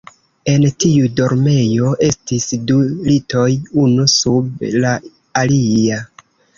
[0.53, 2.79] En tiu dormejo estis du
[3.13, 3.47] litoj,
[3.87, 4.99] unu sub la
[5.47, 6.05] alia.